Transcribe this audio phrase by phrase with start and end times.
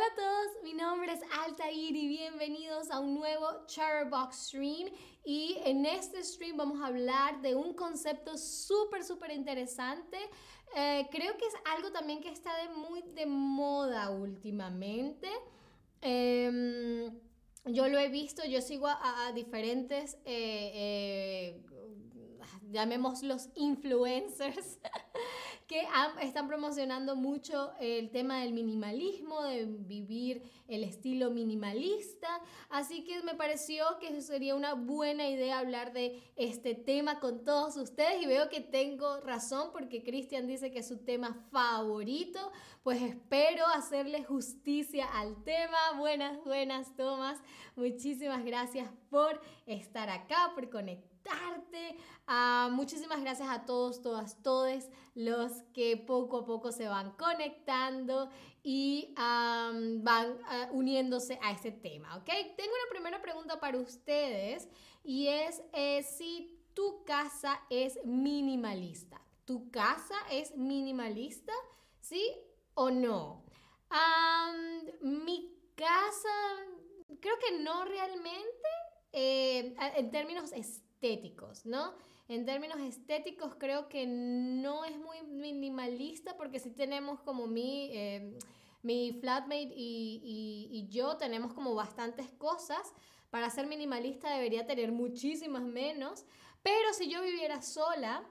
[0.00, 4.88] Hola a todos, mi nombre es Altair y bienvenidos a un nuevo Charbox Stream.
[5.26, 10.16] Y en este stream vamos a hablar de un concepto súper, súper interesante.
[10.74, 15.28] Eh, creo que es algo también que está de muy de moda últimamente.
[16.00, 17.20] Em,
[17.66, 21.66] yo lo he visto, yo sigo a, diferentes, eh, eh,
[22.70, 24.78] llamémoslos influencers.
[25.70, 25.86] que
[26.22, 32.26] están promocionando mucho el tema del minimalismo, de vivir el estilo minimalista.
[32.70, 37.76] Así que me pareció que sería una buena idea hablar de este tema con todos
[37.76, 42.50] ustedes y veo que tengo razón porque Cristian dice que es su tema favorito.
[42.82, 45.78] Pues espero hacerle justicia al tema.
[45.96, 47.38] Buenas, buenas tomas.
[47.76, 51.09] Muchísimas gracias por estar acá, por conectar
[52.32, 54.84] Ah, muchísimas gracias a todos, todas, todos
[55.16, 58.30] los que poco a poco se van conectando
[58.62, 62.26] y van ah, uniéndose a este tema, ¿ok?
[62.26, 64.68] Tengo una primera pregunta para ustedes
[65.02, 69.20] y es eh, si tu casa es minimalista.
[69.44, 71.52] ¿Tu casa es minimalista?
[72.00, 72.32] ¿Sí
[72.74, 73.44] o no?
[75.00, 76.28] mi casa,
[77.20, 78.68] creo que no realmente.
[79.12, 80.89] Eh, en términos estéticos,
[81.64, 81.94] ¿no?
[82.28, 88.38] En términos estéticos creo que no es muy minimalista porque sí tenemos como mi, eh,
[88.82, 92.92] mi flatmate y, y, yo tenemos como bastantes cosas.
[93.30, 96.24] Para ser minimalista debería tener muchísimas menos,
[96.62, 98.22] pero si yo viviera sola,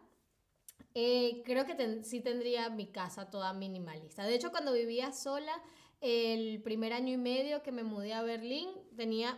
[0.94, 4.24] eh, creo que sí tendría mi casa toda minimalista.
[4.24, 5.62] De hecho, cuando vivía sola,
[6.02, 9.38] el primer año y medio que me mudé a Berlín, tenía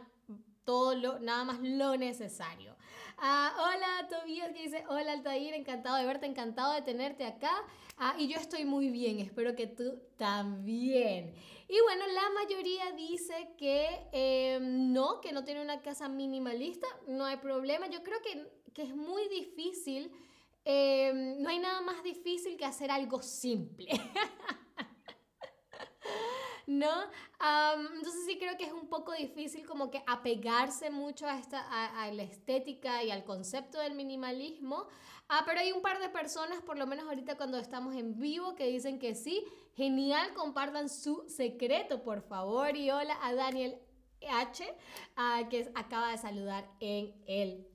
[0.64, 2.76] todo lo, nada más lo necesario.
[3.24, 7.52] Ah, hola Tobías que dice, hola Altair, encantado de verte, encantado de tenerte acá.
[7.96, 11.36] Ah, y yo estoy muy bien, espero que tú también.
[11.70, 17.26] Y bueno, la mayoría dice que em, no, que no tiene una casa minimalista, no
[17.26, 17.88] hay problema.
[17.92, 18.44] Yo creo que,
[18.74, 20.12] que es muy difícil,
[20.66, 23.86] em, no hay nada más difícil que hacer algo simple.
[26.80, 26.92] ¿no?
[27.96, 31.62] entonces sí creo que es un poco difícil como que apegarse mucho a, esta,
[32.02, 34.88] a, la estética y al concepto del minimalismo.
[35.28, 38.56] Ah, pero hay un par de personas, por lo menos ahorita cuando estamos en vivo,
[38.56, 39.46] que dicen que sí.
[39.76, 42.76] Genial, compartan su secreto, por favor.
[42.76, 43.80] Y hola a Daniel
[44.30, 44.76] H,
[45.16, 47.68] ah, que acaba de saludar en el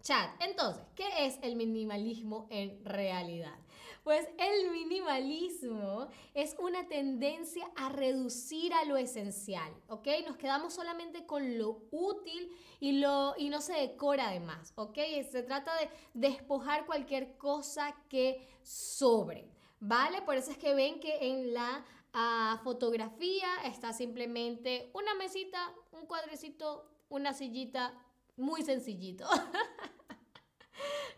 [0.00, 0.30] chat.
[0.40, 3.58] Entonces, ¿qué es el minimalismo en realidad?
[4.08, 10.06] Pues el minimalismo es una tendencia a reducir a lo esencial, ¿ok?
[10.26, 14.96] Nos quedamos solamente con lo útil y, lo, y no se decora además, ¿ok?
[15.30, 20.22] Se trata de despojar cualquier cosa que sobre, ¿vale?
[20.22, 26.06] Por eso es que ven que en la ah, fotografía está simplemente una mesita, un
[26.06, 27.92] cuadrecito, una sillita,
[28.38, 29.26] muy sencillito.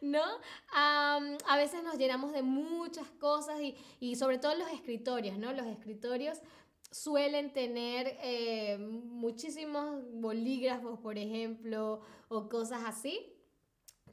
[0.00, 0.22] ¿no?
[0.72, 3.58] a veces nos llenamos de muchas cosas
[4.00, 5.52] y, sobre todo los escritorios, ¿no?
[5.52, 6.38] Los escritorios
[6.90, 13.32] suelen tener eh, muchísimos bolígrafos, por ejemplo, o cosas así.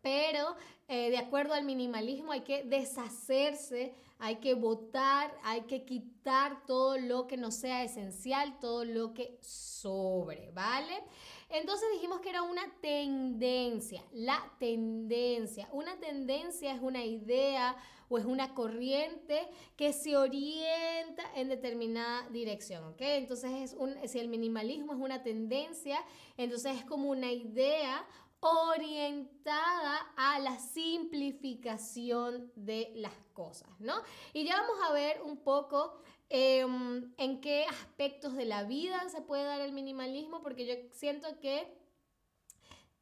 [0.02, 0.56] Pero
[0.88, 6.98] eh, de acuerdo al minimalismo hay que deshacerse, hay que votar, hay que quitar todo
[6.98, 11.04] lo que no sea esencial, todo lo que sobre, ¿vale?
[11.50, 15.70] Entonces dijimos que era una tendencia, la tendencia.
[15.72, 17.78] Una tendencia es una idea
[18.10, 23.02] o es una corriente que se orienta en determinada dirección, ¿ok?
[23.02, 26.00] Entonces es un, si el minimalismo es una tendencia,
[26.38, 28.06] entonces es como una idea
[28.40, 33.96] orientada a la simplificación de las cosas, ¿no?
[34.34, 39.22] Y ya vamos a ver un poco Em, en qué aspectos de la vida se
[39.22, 41.74] puede dar el minimalismo, porque yo siento que,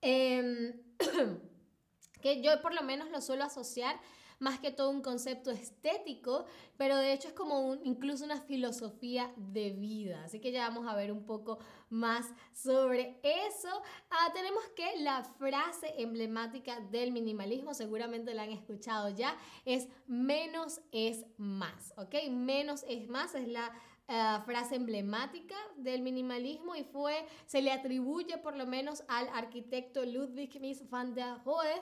[0.02, 0.84] em,
[2.22, 4.00] que yo por lo menos lo suelo asociar
[4.40, 6.46] más que todo un concepto estético,
[6.78, 10.24] pero de hecho es como un, incluso una filosofía de vida.
[10.26, 11.60] Así que ya vamos a ver un poco
[11.90, 13.70] más sobre eso.
[14.10, 19.36] Ah, tenemos que la frase emblemática del minimalismo, seguramente la han escuchado ya,
[19.66, 22.16] es menos es más, ¿ok?
[22.30, 23.72] Menos es más es la
[24.08, 30.06] ah, frase emblemática del minimalismo y fue, se le atribuye por lo menos al arquitecto
[30.06, 31.82] Ludwig Mies van der Rohe.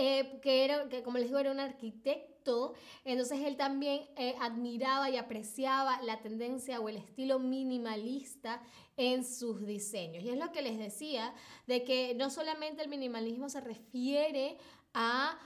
[0.00, 2.38] Eh, que era, que como les digo, era un arquitecto
[3.04, 8.62] entonces él también eh, admiraba y apreciaba la tendencia o el estilo minimalista
[8.96, 10.24] en sus diseños.
[10.24, 11.34] Y es lo que les decía,
[11.66, 14.58] de que no solamente el minimalismo se refiere
[14.94, 15.38] a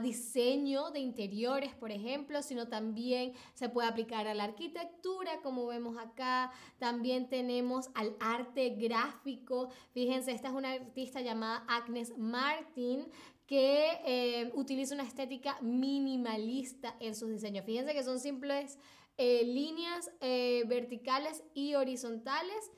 [0.00, 5.98] diseño de interiores, por ejemplo, sino también se puede aplicar a la arquitectura, como vemos
[5.98, 6.52] acá.
[6.78, 9.70] También tenemos al arte gráfico.
[9.92, 13.08] Fíjense, esta es una artista llamada Agnes Martin
[13.46, 17.64] que eh, utiliza una estética minimalista en sus diseños.
[17.64, 18.78] Fíjense que son simples
[19.16, 22.70] eh, líneas eh, verticales y horizontales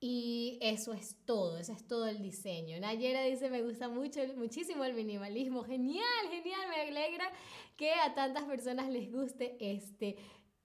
[0.00, 2.78] y eso es todo, eso es todo el diseño.
[2.80, 5.62] Nayera dice, me gusta mucho, muchísimo el minimalismo.
[5.62, 7.30] Genial, genial, me alegra
[7.76, 10.16] que a tantas personas les guste este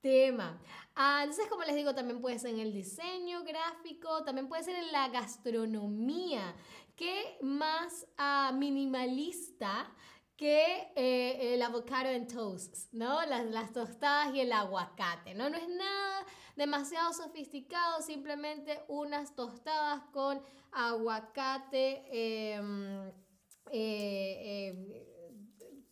[0.01, 0.59] tema.
[0.95, 4.75] Ah, entonces, como les digo, también puede ser en el diseño gráfico, también puede ser
[4.75, 6.55] en la gastronomía.
[6.95, 9.93] ¿Qué más ah, minimalista
[10.39, 13.25] que eh, el avocado en toast, ¿no?
[13.25, 15.49] Las, tostadas y el aguacate, ¿no?
[15.49, 16.25] No es nada
[16.55, 20.41] demasiado sofisticado, simplemente unas tostadas con
[20.71, 22.03] aguacate,
[22.53, 23.11] em,
[23.71, 25.08] eh, em,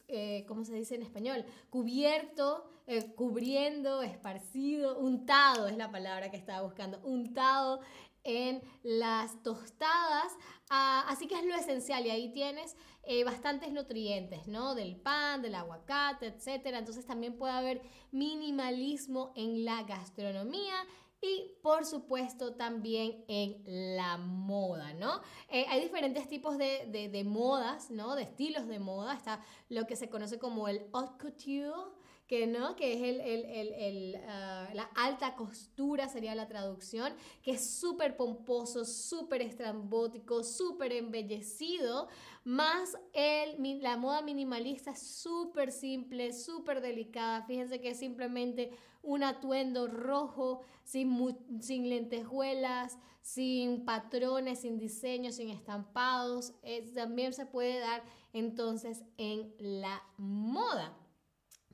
[0.07, 1.45] eh, ¿cómo se dice en español?
[1.69, 7.81] Cubierto, eh, cubriendo, esparcido, untado es la palabra que estaba buscando, untado
[8.23, 10.33] en las tostadas.
[10.69, 14.75] Ah, así que es lo esencial y ahí tienes eh, bastantes nutrientes, ¿no?
[14.75, 16.65] Del pan, del aguacate, etc.
[16.73, 17.81] Entonces también puede haber
[18.11, 20.75] minimalismo en la gastronomía
[21.21, 23.61] y por supuesto también en
[23.95, 25.21] la moda, ¿no?
[25.49, 28.15] Eh, hay diferentes tipos de, de, modas, ¿no?
[28.15, 29.15] De estilos de moda.
[29.15, 31.91] Está lo que se conoce como el haute couture,
[32.27, 37.51] que no, que es el, el, el, ah, la alta costura sería la traducción, que
[37.51, 42.09] es súper pomposo, súper estrambótico, súper embellecido,
[42.47, 48.71] más el, la moda minimalista es súper simple, súper delicada, fíjense que es simplemente
[49.01, 56.53] un atuendo rojo, sin, sin lentejuelas, sin patrones, sin diseños, sin estampados,
[56.95, 58.01] también se puede dar
[58.31, 60.97] entonces en la moda.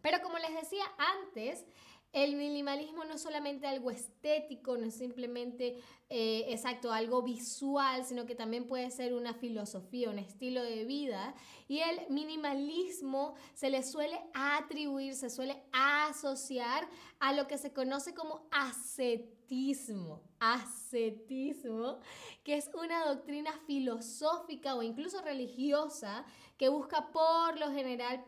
[0.01, 0.85] Pero como les decía
[1.21, 1.67] antes,
[2.13, 5.79] el minimalismo no es solamente algo estético, no es simplemente,
[6.09, 11.33] eh, exacto, algo visual, sino que también puede ser una filosofía, un estilo de vida.
[11.67, 16.87] Y el minimalismo se le suele atribuir, se suele asociar
[17.19, 20.21] a lo que se conoce como ascetismo.
[20.39, 21.99] Ascetismo,
[22.43, 26.25] que es una doctrina filosófica o incluso religiosa
[26.57, 28.23] que busca por lo general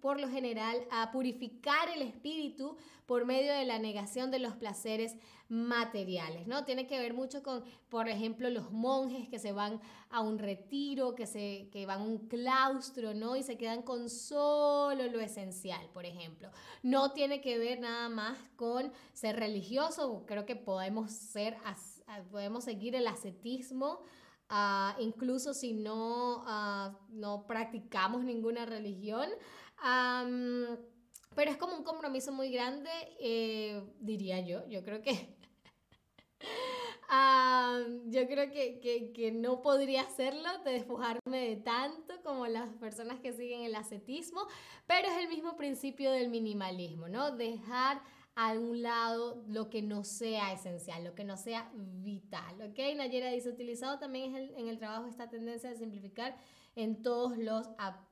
[0.00, 5.16] por lo general a purificar el espíritu por medio de la negación de los placeres
[5.48, 6.64] materiales, ¿no?
[6.64, 9.80] Tiene que ver mucho con, por ejemplo, los monjes que se van
[10.10, 13.34] a un retiro, que, se, que van a un claustro, ¿no?
[13.34, 16.50] Y se quedan con solo lo esencial, por ejemplo.
[16.82, 21.56] No tiene que ver nada más con ser religioso, creo que podemos ser,
[22.30, 24.00] podemos seguir el ascetismo,
[24.50, 29.30] ah, incluso si no, ah, no practicamos ninguna religión
[29.82, 32.90] pero es como un compromiso muy grande,
[33.20, 34.66] eh, diría yo.
[34.68, 35.36] Yo creo que...
[38.06, 43.18] yo creo que, que, que, no podría hacerlo, de despojarme de tanto como las personas
[43.20, 44.46] que siguen el ascetismo,
[44.86, 47.30] pero es el mismo principio del minimalismo, ¿no?
[47.30, 48.02] Dejar
[48.34, 52.78] a un lado lo que no sea esencial, lo que no sea vital, ¿ok?
[52.96, 56.36] Nayera dice, utilizado también en el trabajo esta tendencia de simplificar
[56.76, 58.07] en todos los aspectos.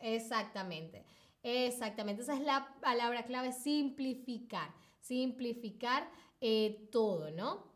[0.00, 1.04] Exactamente.
[1.42, 2.22] Exactamente.
[2.22, 4.74] Esa es la palabra clave, simplificar.
[5.00, 6.10] Simplificar
[6.40, 7.74] eh, todo, ¿no?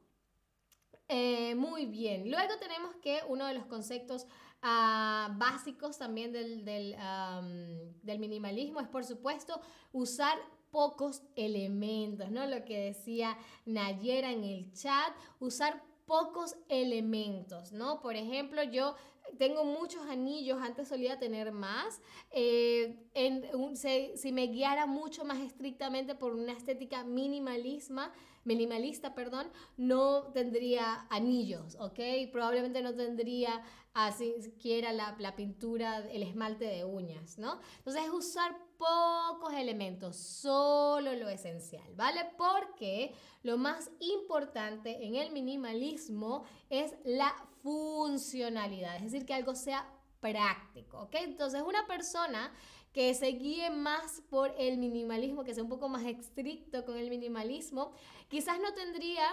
[1.09, 2.31] Eh, muy bien.
[2.31, 4.27] Luego tenemos que uno de los conceptos
[4.63, 9.61] ah, básicos también del, del, minimalismo es, por supuesto,
[9.93, 10.39] usar
[10.71, 12.47] pocos elementos, ¿no?
[12.47, 18.01] Lo que decía Nayera en el chat, usar pocos elementos, ¿no?
[18.01, 18.95] Por ejemplo, yo
[19.37, 22.01] tengo muchos anillos, antes solía tener más.
[22.31, 28.13] Eh, en si me guiara mucho más estrictamente por una estética minimalisma,
[28.45, 32.01] minimalista, perdón, no tendría anillos, ¿ok?
[32.33, 37.61] Probablemente no tendría así siquiera la, la pintura, el esmalte de uñas, ¿no?
[37.79, 42.31] Entonces es usar pocos elementos, solo lo esencial, ¿vale?
[42.37, 47.35] Porque lo más importante en el minimalismo es la
[47.69, 49.87] funcionalidad, es decir, que algo sea
[50.21, 51.17] práctico, ¿ok?
[51.21, 52.51] Entonces una persona
[52.95, 57.11] que se guíe más por el minimalismo, que sea un poco más estricto con el
[57.11, 57.93] minimalismo,
[58.29, 59.27] quizás no tendría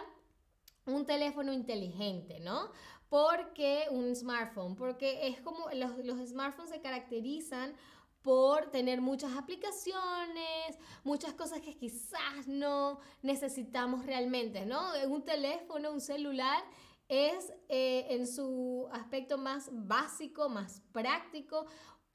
[0.85, 2.71] un teléfono inteligente, ¿no?
[3.07, 7.73] Porque un smartphone, porque es como los, los smartphones se caracterizan
[8.21, 14.81] por tener muchas aplicaciones, muchas cosas que quizás no necesitamos realmente, ¿no?
[15.07, 16.61] Un teléfono, un celular
[17.07, 21.65] es eh, en su aspecto más básico, más práctico,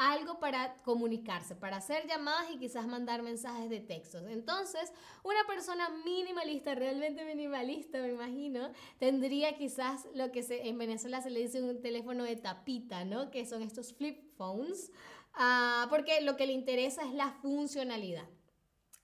[0.00, 4.22] algo para comunicarse, para hacer llamadas y quizás mandar mensajes de textos.
[4.28, 4.90] Entonces,
[5.22, 11.28] una persona minimalista, realmente minimalista, me imagino, tendría quizás lo que se, en Venezuela se
[11.28, 13.30] le dice un teléfono de tapita, ¿no?
[13.30, 14.90] Que son estos flip phones,
[15.34, 18.26] ah, porque lo que le interesa es la funcionalidad,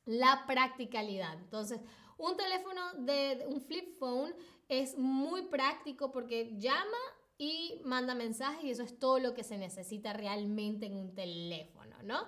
[0.06, 1.34] la practicalidad.
[1.34, 1.78] Entonces,
[2.16, 4.34] un teléfono de un flip phone
[4.68, 6.98] es muy práctico porque llama
[7.38, 11.96] y manda mensajes y eso es todo lo que se necesita realmente en un teléfono,
[12.02, 12.26] ¿no?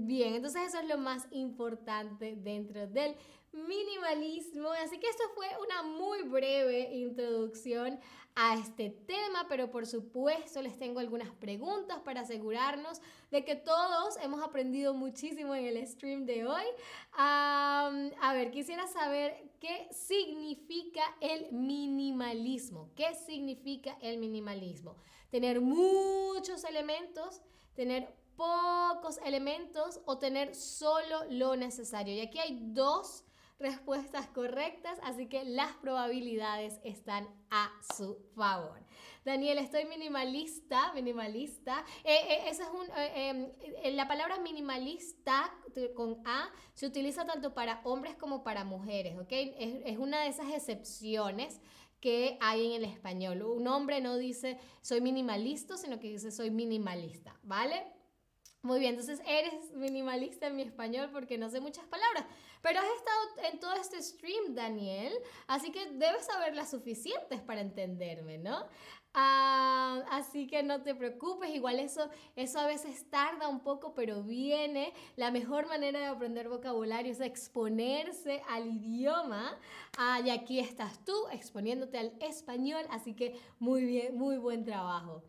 [0.00, 3.14] bien, entonces eso es lo más importante dentro del
[3.52, 4.70] minimalismo.
[4.72, 8.00] Así que esto fue una muy breve introducción
[8.34, 14.16] a este tema, pero por supuesto les tengo algunas preguntas para asegurarnos de que todos
[14.22, 16.64] hemos aprendido muchísimo en el stream de hoy.
[17.12, 22.90] a ver, quisiera saber qué significa el minimalismo.
[22.96, 24.96] ¿Qué significa el minimalismo?
[25.30, 27.42] Tener muchos elementos,
[27.74, 32.14] tener pocos elementos o tener solo lo necesario.
[32.14, 33.24] Y aquí hay dos
[33.62, 38.80] respuestas correctas, así que las probabilidades están a su favor.
[39.24, 41.84] Daniel, estoy minimalista, minimalista.
[42.04, 43.52] Eh, eh, esa es un, eh,
[43.84, 45.54] em, la palabra minimalista
[45.94, 49.30] con A se utiliza tanto para hombres como para mujeres, ¿ok?
[49.30, 51.60] Es, es una de esas excepciones
[52.00, 53.42] que hay en el español.
[53.42, 57.86] Un hombre no dice soy minimalista, sino que dice soy minimalista, ¿vale?
[58.62, 62.24] Muy bien, entonces eres minimalista en mi español porque no sé muchas palabras.
[62.62, 65.12] Pero has estado en todo este stream, Daniel,
[65.48, 68.66] así que debes saber las suficientes para entenderme, ¿no?
[69.14, 74.22] Ah, así que no te preocupes, igual eso, eso a veces tarda un poco, pero
[74.22, 74.94] viene.
[75.16, 79.58] La mejor manera de aprender vocabulario es exponerse al idioma.
[79.98, 85.22] Ah, y aquí estás tú exponiéndote al español, así que muy bien, muy buen trabajo.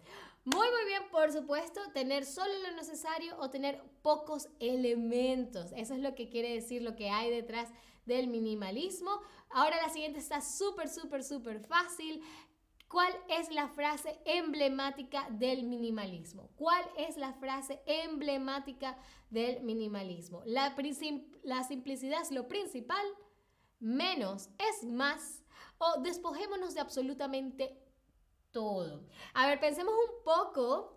[0.46, 5.72] Muy, muy bien, por supuesto, tener solo lo necesario o tener pocos elementos.
[5.78, 7.70] Eso es lo que quiere decir lo que hay detrás
[8.06, 9.22] del minimalismo.
[9.50, 12.22] Ahora la siguiente está súper, súper, súper fácil.
[12.90, 16.50] ¿Cuál es la frase emblemática del minimalismo?
[16.58, 18.98] ¿Cuál es la frase emblemática
[19.30, 20.44] del minimalismo?
[20.46, 20.76] La,
[21.44, 23.06] la simplicidad es lo principal,
[23.80, 25.44] menos es más
[25.78, 27.83] o despojémonos de absolutamente
[28.54, 29.04] todo.
[29.34, 30.94] A ver, pensemos un poco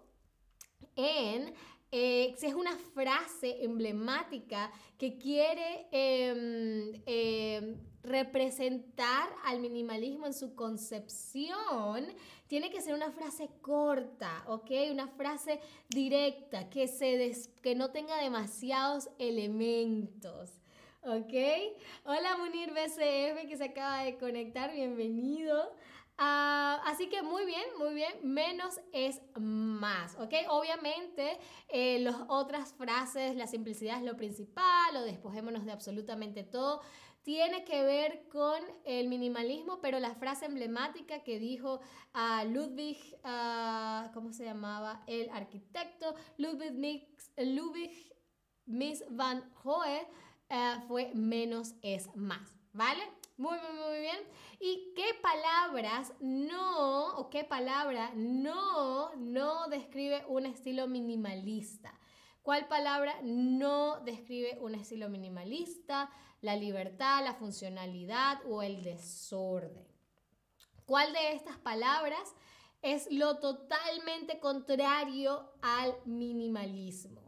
[0.95, 1.53] en
[1.91, 10.55] eh, si es una frase emblemática que quiere em, em, representar al minimalismo en su
[10.55, 12.07] concepción,
[12.49, 14.71] tiene que ser una frase corta, ¿ok?
[14.93, 17.33] Una frase directa, que, se
[17.63, 20.51] que no tenga demasiados elementos.
[21.03, 21.35] ¿Ok?
[22.05, 25.73] Hola Munir BCF que se acaba de conectar, bienvenido.
[26.19, 30.33] Ah, así que muy bien, muy bien, menos es más, ¿ok?
[30.49, 36.81] Obviamente, eh, las otras frases, la simplicidad es lo principal, o despojémonos de absolutamente todo,
[37.23, 41.81] tiene que ver con el minimalismo, pero la frase emblemática que dijo
[42.13, 45.03] a Ludwig, uh, ¿cómo se llamaba?
[45.09, 47.05] El arquitecto Ludwig,
[47.37, 48.15] Ludwig
[48.65, 50.07] Miss van Hohe
[50.49, 53.03] eh, fue menos es más, ¿vale?
[53.39, 54.17] Muy, muy, muy bien.
[54.61, 61.93] ¿Y qué palabras no, o qué palabra no, no describe un estilo minimalista?
[62.43, 66.11] ¿Cuál palabra no describe un estilo minimalista?
[66.41, 69.87] La libertad, la funcionalidad o el desorden.
[70.87, 72.35] ¿Cuál de estas palabras
[72.81, 77.26] es lo totalmente contrario al minimalismo?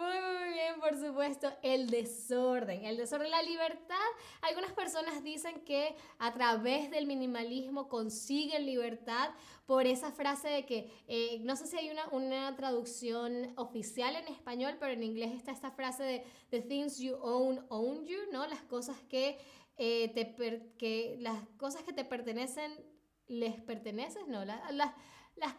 [0.00, 2.86] Muy, muy bien, por supuesto, el desorden.
[2.86, 3.96] El desorden, la libertad.
[4.40, 9.28] Algunas personas dicen que a través del minimalismo consiguen libertad
[9.66, 14.28] por esa frase de que, eh, no sé si hay una, una traducción oficial en
[14.28, 18.46] español, pero en inglés está esta frase de the things you own, own you, ¿no?
[18.46, 19.36] Las cosas que,
[19.76, 20.34] eh, te
[20.78, 22.72] que las cosas que te pertenecen,
[23.26, 24.46] les perteneces, ¿no?
[24.46, 24.94] Las las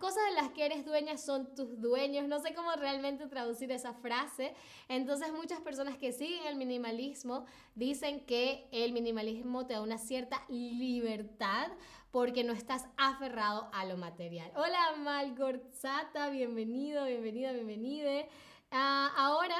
[0.01, 2.27] cosas de las que eres dueña son tus dueños.
[2.27, 4.53] No sé cómo realmente traducir esa frase.
[4.89, 10.43] Entonces muchas personas que siguen el minimalismo dicen que el minimalismo te da una cierta
[10.49, 11.71] libertad
[12.11, 14.51] porque no estás aferrado a lo material.
[14.55, 18.25] Hola Malgorzata, bienvenido, bienvenida, bienvenida.
[18.71, 19.55] Ah, ahora,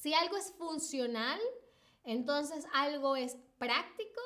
[0.00, 1.38] si algo es funcional,
[2.02, 4.20] entonces algo es práctico,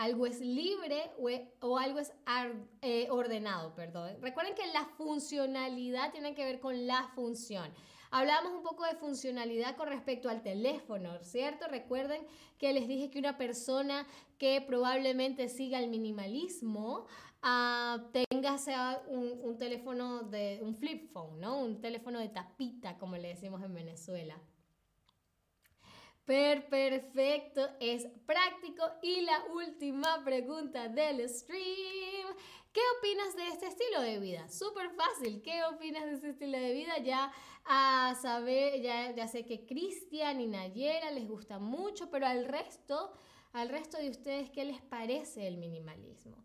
[0.00, 1.10] algo es libre
[1.60, 2.10] o, algo es
[2.80, 4.16] eh, ordenado, perdón.
[4.22, 7.70] Recuerden que la funcionalidad tiene que ver con la función.
[8.10, 11.68] Hablábamos un poco de funcionalidad con respecto al teléfono, ¿cierto?
[11.68, 12.26] Recuerden
[12.56, 14.06] que les dije que una persona
[14.38, 17.04] que probablemente siga el minimalismo
[17.44, 21.58] uh, tenga sea un, un, teléfono de un flip phone, ¿no?
[21.58, 24.40] Un teléfono de tapita, como le decimos en Venezuela
[26.24, 28.84] perfecto, es práctico.
[29.02, 32.28] Y la última pregunta del stream.
[32.72, 34.48] ¿Qué opinas de este estilo de vida?
[34.48, 35.42] Súper fácil.
[35.42, 36.98] ¿Qué opinas de este estilo de vida?
[36.98, 37.32] Ya
[37.64, 43.12] a saber, ya, ya sé que Cristian y Nayera les gusta mucho, pero al resto,
[43.52, 46.36] al resto de ustedes, ¿qué les parece el minimalismo?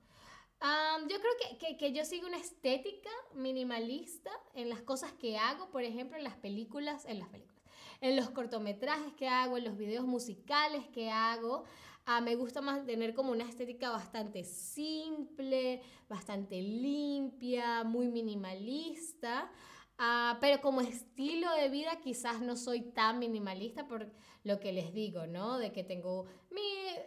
[1.07, 5.69] yo creo que, que, que, yo sigo una estética minimalista en las cosas que hago,
[5.69, 7.54] por ejemplo, en las películas, en las películas
[8.01, 11.63] en los cortometrajes que hago, en los videos musicales que hago.
[12.05, 19.51] Ah, me gusta más tener como una estética bastante simple, bastante limpia, muy minimalista.
[19.97, 24.11] Ah, pero como estilo de vida quizás no soy tan minimalista por
[24.43, 25.57] lo que les digo, ¿no?
[25.57, 26.61] De que tengo mi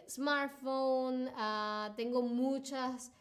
[0.09, 3.13] smartphone, ah, tengo muchas,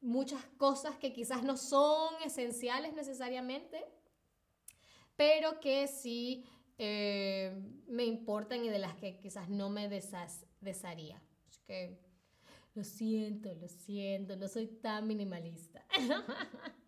[0.00, 3.84] muchas cosas que quizás no son esenciales necesariamente
[5.20, 6.46] pero que sí
[6.78, 7.54] eh,
[7.86, 11.22] me importan y de las que quizás no me desharía.
[11.46, 12.00] Así que
[12.72, 15.84] lo siento, lo siento, no soy tan minimalista.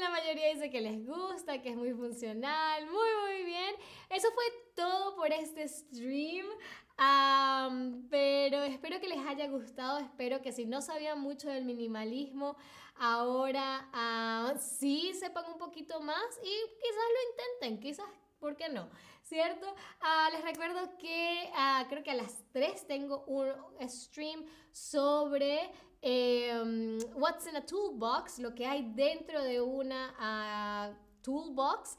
[0.00, 2.86] La mayoría dice que les gusta, que es muy funcional.
[2.86, 3.74] Muy, muy bien.
[4.10, 6.46] Eso fue todo por este stream.
[8.10, 9.98] pero espero que les haya gustado.
[9.98, 12.56] Espero que si no sabían mucho del minimalismo,
[12.96, 18.06] ahora uh, sí sepan un poquito más y quizás lo intenten, quizás,
[18.38, 18.88] ¿por qué no?
[19.22, 19.66] ¿Cierto?
[20.00, 23.52] Uh, les recuerdo que uh, creo que a las 3 tengo un
[23.88, 25.70] stream sobre
[26.02, 31.96] um, What's in a Toolbox, lo que hay dentro de una toolbox.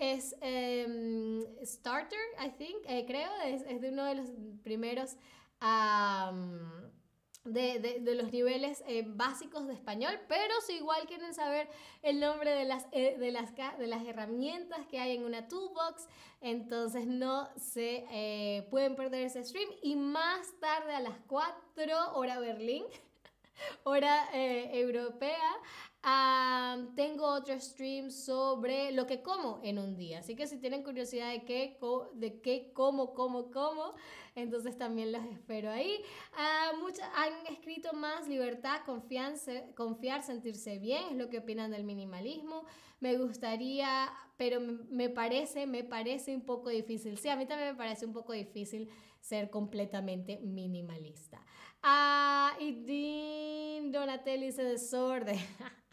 [0.00, 4.26] es, es um, Starter, I think, eh, creo, es, es, de uno de los
[4.62, 5.16] primeros
[5.60, 6.90] um,
[7.44, 11.68] de, de, los niveles eh, básicos de español, pero si igual quieren saber
[12.02, 16.08] el nombre de las, eh, de, las, de las herramientas que hay en una toolbox,
[16.40, 19.68] entonces no se eh, pueden perder ese stream.
[19.82, 22.84] Y más tarde a las 4 hora Berlín,
[23.84, 25.50] hora europea,
[26.94, 30.18] tengo otro stream sobre lo que como en un día.
[30.18, 31.78] Así que si tienen curiosidad de qué,
[32.14, 33.94] de qué como, como, como,
[34.34, 36.02] entonces también los espero ahí.
[36.80, 42.64] Muchas han escrito más libertad, confianza, confiar, sentirse bien, es lo que opinan del minimalismo.
[43.00, 47.18] Me gustaría, pero me parece, me parece un poco difícil.
[47.18, 48.90] Sí, a mí también me parece un poco difícil
[49.20, 51.40] ser completamente minimalista.
[51.82, 55.38] Ah, y Dean Donatelli se desorden.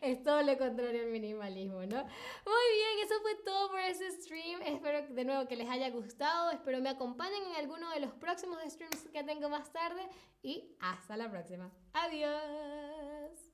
[0.00, 2.02] es todo lo contrario al minimalismo, ¿no?
[2.04, 4.62] Muy bien, eso fue todo por ese stream.
[4.62, 6.50] Espero de nuevo que les haya gustado.
[6.50, 10.02] Espero me acompañen en alguno de los próximos streams que tengo más tarde.
[10.42, 11.70] Y hasta la próxima.
[11.92, 13.53] Adiós.